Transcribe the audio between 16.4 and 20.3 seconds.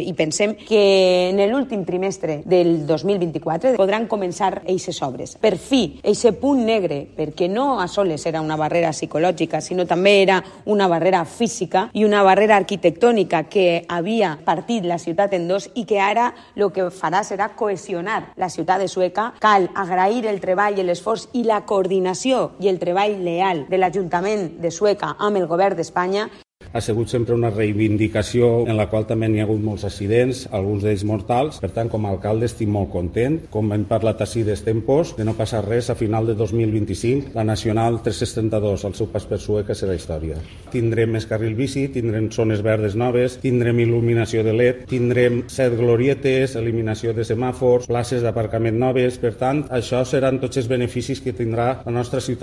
el que farà serà cohesionar la ciutat de Sueca. Cal agrair